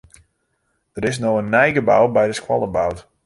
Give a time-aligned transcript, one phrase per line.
[0.99, 2.97] Der is no in nij gebou by de skoalle boud.